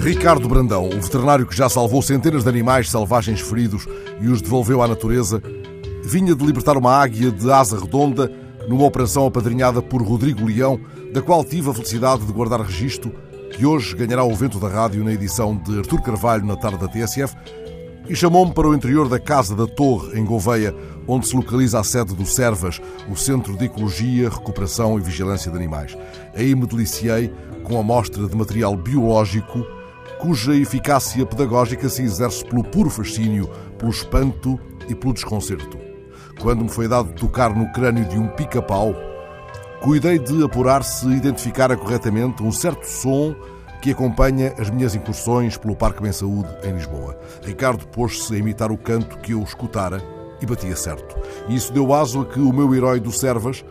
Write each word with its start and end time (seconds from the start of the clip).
Ricardo 0.00 0.48
Brandão, 0.48 0.88
o 0.88 1.00
veterinário 1.00 1.46
que 1.46 1.54
já 1.54 1.68
salvou 1.68 2.00
centenas 2.00 2.42
de 2.42 2.48
animais 2.48 2.90
selvagens 2.90 3.42
feridos 3.42 3.86
e 4.18 4.28
os 4.28 4.40
devolveu 4.40 4.80
à 4.80 4.88
natureza, 4.88 5.42
vinha 6.02 6.34
de 6.34 6.42
libertar 6.44 6.78
uma 6.78 6.96
águia 6.96 7.30
de 7.30 7.52
asa 7.52 7.78
redonda 7.78 8.32
numa 8.66 8.86
operação 8.86 9.26
apadrinhada 9.26 9.82
por 9.82 10.00
Rodrigo 10.00 10.46
Leão, 10.46 10.80
da 11.12 11.20
qual 11.20 11.44
tive 11.44 11.68
a 11.68 11.74
felicidade 11.74 12.24
de 12.24 12.32
guardar 12.32 12.62
registro, 12.62 13.12
que 13.52 13.66
hoje 13.66 13.94
ganhará 13.94 14.24
o 14.24 14.34
vento 14.34 14.58
da 14.58 14.68
rádio 14.68 15.04
na 15.04 15.12
edição 15.12 15.54
de 15.54 15.78
Artur 15.78 16.00
Carvalho 16.00 16.46
na 16.46 16.56
tarde 16.56 16.78
da 16.78 16.88
TSF, 16.88 17.36
e 18.08 18.16
chamou-me 18.16 18.54
para 18.54 18.68
o 18.68 18.74
interior 18.74 19.06
da 19.06 19.18
Casa 19.18 19.54
da 19.54 19.66
Torre, 19.66 20.18
em 20.18 20.24
Gouveia, 20.24 20.74
onde 21.06 21.28
se 21.28 21.36
localiza 21.36 21.78
a 21.78 21.84
sede 21.84 22.14
do 22.14 22.24
Servas, 22.24 22.80
o 23.06 23.14
Centro 23.14 23.54
de 23.54 23.66
Ecologia, 23.66 24.30
Recuperação 24.30 24.98
e 24.98 25.02
Vigilância 25.02 25.50
de 25.50 25.58
Animais. 25.58 25.94
Aí 26.34 26.54
me 26.54 26.66
deliciei 26.66 27.30
com 27.64 27.78
a 27.78 27.82
mostra 27.82 28.26
de 28.26 28.34
material 28.34 28.74
biológico 28.74 29.64
cuja 30.18 30.54
eficácia 30.54 31.24
pedagógica 31.24 31.88
se 31.88 32.02
exerce 32.02 32.44
pelo 32.44 32.64
puro 32.64 32.90
fascínio, 32.90 33.48
pelo 33.78 33.90
espanto 33.90 34.58
e 34.88 34.94
pelo 34.94 35.14
desconcerto. 35.14 35.78
Quando 36.40 36.64
me 36.64 36.70
foi 36.70 36.88
dado 36.88 37.12
tocar 37.12 37.54
no 37.54 37.70
crânio 37.72 38.04
de 38.06 38.18
um 38.18 38.28
pica-pau, 38.28 38.94
cuidei 39.80 40.18
de 40.18 40.42
apurar 40.42 40.82
se 40.82 41.06
identificara 41.08 41.76
corretamente 41.76 42.42
um 42.42 42.52
certo 42.52 42.84
som 42.84 43.34
que 43.80 43.92
acompanha 43.92 44.54
as 44.58 44.68
minhas 44.68 44.94
incursões 44.94 45.56
pelo 45.56 45.74
Parque 45.74 46.02
Bem 46.02 46.12
Saúde 46.12 46.48
em 46.62 46.72
Lisboa. 46.72 47.18
Ricardo 47.42 47.86
pôs-se 47.88 48.34
a 48.34 48.38
imitar 48.38 48.70
o 48.70 48.76
canto 48.76 49.18
que 49.18 49.32
eu 49.32 49.42
escutara 49.42 50.02
e 50.40 50.46
batia 50.46 50.76
certo. 50.76 51.16
E 51.48 51.56
isso 51.56 51.72
deu 51.72 51.92
aso 51.94 52.22
a 52.22 52.26
que 52.26 52.40
o 52.40 52.52
meu 52.52 52.74
herói 52.74 53.00
do 53.00 53.10
Servas 53.12 53.64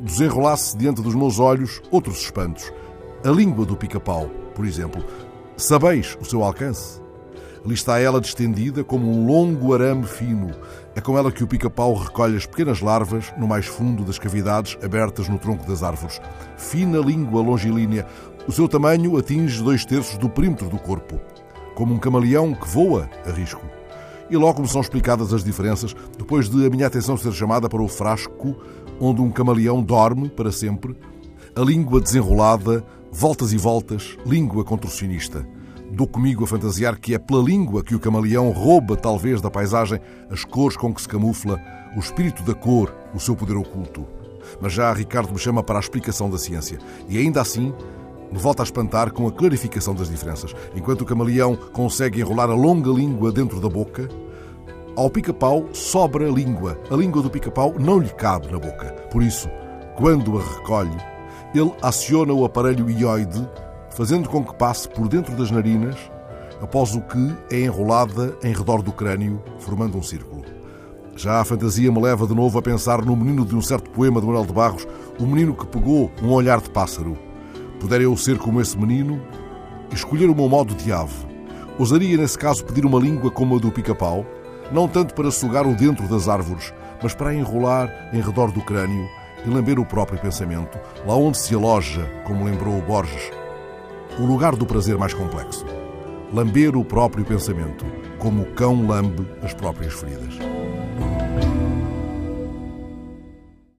desenrolasse 0.00 0.76
diante 0.76 1.00
dos 1.00 1.14
meus 1.14 1.38
olhos 1.38 1.80
outros 1.90 2.20
espantos. 2.20 2.72
A 3.24 3.30
língua 3.30 3.64
do 3.64 3.76
pica-pau, 3.76 4.28
por 4.54 4.66
exemplo, 4.66 5.04
Sabeis 5.56 6.18
o 6.20 6.24
seu 6.24 6.42
alcance? 6.42 7.00
Ali 7.64 7.74
está 7.74 8.00
ela 8.00 8.20
distendida 8.20 8.82
como 8.82 9.08
um 9.08 9.24
longo 9.24 9.72
arame 9.72 10.04
fino. 10.04 10.50
É 10.96 11.00
com 11.00 11.16
ela 11.16 11.30
que 11.30 11.44
o 11.44 11.46
pica-pau 11.46 11.94
recolhe 11.94 12.36
as 12.36 12.44
pequenas 12.44 12.80
larvas 12.80 13.32
no 13.38 13.46
mais 13.46 13.64
fundo 13.66 14.04
das 14.04 14.18
cavidades 14.18 14.76
abertas 14.82 15.28
no 15.28 15.38
tronco 15.38 15.64
das 15.64 15.84
árvores. 15.84 16.20
Fina 16.56 16.98
língua 16.98 17.40
longilínea, 17.40 18.04
o 18.48 18.52
seu 18.52 18.68
tamanho 18.68 19.16
atinge 19.16 19.62
dois 19.62 19.84
terços 19.84 20.18
do 20.18 20.28
perímetro 20.28 20.68
do 20.68 20.76
corpo. 20.76 21.20
Como 21.76 21.94
um 21.94 21.98
camaleão 21.98 22.52
que 22.52 22.68
voa 22.68 23.08
a 23.24 23.30
risco. 23.30 23.64
E 24.28 24.36
logo 24.36 24.60
me 24.60 24.68
são 24.68 24.80
explicadas 24.80 25.32
as 25.32 25.44
diferenças, 25.44 25.94
depois 26.18 26.48
de 26.48 26.66
a 26.66 26.70
minha 26.70 26.88
atenção 26.88 27.16
ser 27.16 27.32
chamada 27.32 27.68
para 27.68 27.82
o 27.82 27.88
frasco 27.88 28.56
onde 29.00 29.20
um 29.20 29.30
camaleão 29.30 29.80
dorme 29.80 30.28
para 30.28 30.50
sempre. 30.50 30.96
A 31.54 31.60
língua 31.60 32.00
desenrolada 32.00 32.84
Voltas 33.16 33.52
e 33.52 33.56
voltas, 33.56 34.18
língua 34.26 34.64
contorcionista. 34.64 35.46
Dou 35.92 36.04
comigo 36.04 36.42
a 36.42 36.48
fantasiar 36.48 36.98
que 36.98 37.14
é 37.14 37.18
pela 37.18 37.40
língua 37.40 37.84
que 37.84 37.94
o 37.94 38.00
camaleão 38.00 38.50
rouba, 38.50 38.96
talvez, 38.96 39.40
da 39.40 39.48
paisagem 39.48 40.00
as 40.28 40.44
cores 40.44 40.76
com 40.76 40.92
que 40.92 41.00
se 41.00 41.06
camufla, 41.06 41.60
o 41.96 42.00
espírito 42.00 42.42
da 42.42 42.54
cor, 42.54 42.92
o 43.14 43.20
seu 43.20 43.36
poder 43.36 43.56
oculto. 43.56 44.04
Mas 44.60 44.72
já 44.72 44.92
Ricardo 44.92 45.32
me 45.32 45.38
chama 45.38 45.62
para 45.62 45.78
a 45.78 45.80
explicação 45.80 46.28
da 46.28 46.36
ciência. 46.36 46.80
E 47.08 47.16
ainda 47.16 47.40
assim, 47.40 47.72
me 48.32 48.38
volta 48.38 48.64
a 48.64 48.64
espantar 48.64 49.12
com 49.12 49.28
a 49.28 49.32
clarificação 49.32 49.94
das 49.94 50.10
diferenças. 50.10 50.52
Enquanto 50.74 51.02
o 51.02 51.06
camaleão 51.06 51.54
consegue 51.54 52.20
enrolar 52.20 52.50
a 52.50 52.54
longa 52.54 52.90
língua 52.90 53.30
dentro 53.30 53.60
da 53.60 53.68
boca, 53.68 54.08
ao 54.96 55.08
pica-pau 55.08 55.68
sobra 55.72 56.28
língua. 56.28 56.80
A 56.90 56.96
língua 56.96 57.22
do 57.22 57.30
pica-pau 57.30 57.76
não 57.78 58.00
lhe 58.00 58.10
cabe 58.10 58.50
na 58.50 58.58
boca. 58.58 58.86
Por 59.12 59.22
isso, 59.22 59.48
quando 59.96 60.36
a 60.36 60.42
recolhe, 60.42 61.13
ele 61.54 61.72
aciona 61.80 62.32
o 62.32 62.44
aparelho 62.44 62.90
ioide, 62.90 63.48
fazendo 63.90 64.28
com 64.28 64.44
que 64.44 64.54
passe 64.54 64.88
por 64.88 65.08
dentro 65.08 65.36
das 65.36 65.50
narinas, 65.52 65.96
após 66.60 66.94
o 66.94 67.00
que 67.00 67.32
é 67.50 67.60
enrolada 67.60 68.36
em 68.42 68.52
redor 68.52 68.82
do 68.82 68.92
crânio, 68.92 69.40
formando 69.60 69.96
um 69.96 70.02
círculo. 70.02 70.42
Já 71.16 71.40
a 71.40 71.44
fantasia 71.44 71.92
me 71.92 72.00
leva 72.00 72.26
de 72.26 72.34
novo 72.34 72.58
a 72.58 72.62
pensar 72.62 73.04
no 73.04 73.14
menino 73.14 73.44
de 73.44 73.54
um 73.54 73.62
certo 73.62 73.88
poema 73.90 74.20
de 74.20 74.26
Manuel 74.26 74.46
de 74.46 74.52
Barros, 74.52 74.86
o 75.18 75.24
menino 75.24 75.54
que 75.54 75.66
pegou 75.66 76.10
um 76.20 76.32
olhar 76.32 76.60
de 76.60 76.68
pássaro. 76.70 77.16
Pudera 77.78 78.02
eu 78.02 78.16
ser 78.16 78.36
como 78.36 78.60
esse 78.60 78.76
menino 78.76 79.22
escolher 79.92 80.28
o 80.28 80.34
meu 80.34 80.48
modo 80.48 80.74
de 80.74 80.92
ave. 80.92 81.14
Ousaria, 81.78 82.16
nesse 82.16 82.36
caso, 82.36 82.64
pedir 82.64 82.84
uma 82.84 82.98
língua 82.98 83.30
como 83.30 83.54
a 83.56 83.58
do 83.60 83.70
pica-pau, 83.70 84.26
não 84.72 84.88
tanto 84.88 85.14
para 85.14 85.30
sugar 85.30 85.66
o 85.66 85.76
dentro 85.76 86.08
das 86.08 86.28
árvores, 86.28 86.74
mas 87.00 87.14
para 87.14 87.32
enrolar 87.32 88.10
em 88.12 88.20
redor 88.20 88.50
do 88.50 88.60
crânio 88.60 89.08
e 89.44 89.48
lamber 89.48 89.78
o 89.78 89.84
próprio 89.84 90.18
pensamento, 90.18 90.78
lá 91.06 91.14
onde 91.14 91.38
se 91.38 91.54
aloja, 91.54 92.04
como 92.24 92.44
lembrou 92.44 92.80
Borges, 92.82 93.30
o 94.18 94.24
lugar 94.24 94.56
do 94.56 94.66
prazer 94.66 94.96
mais 94.96 95.12
complexo. 95.12 95.64
Lamber 96.32 96.76
o 96.76 96.84
próprio 96.84 97.24
pensamento, 97.24 97.84
como 98.18 98.42
o 98.42 98.52
cão 98.52 98.86
lambe 98.86 99.26
as 99.42 99.54
próprias 99.54 99.92
feridas. 99.92 100.38